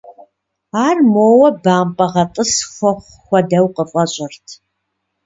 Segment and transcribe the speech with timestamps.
[0.85, 4.45] Ар моуэ бампӏэ гъэтӏыс хуэхъу хуэдэу къыфӏэщӏырт.